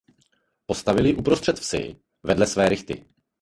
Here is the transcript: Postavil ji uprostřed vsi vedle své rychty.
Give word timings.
Postavil 0.65 1.05
ji 1.05 1.15
uprostřed 1.15 1.59
vsi 1.59 1.95
vedle 2.23 2.47
své 2.47 2.69
rychty. 2.69 3.05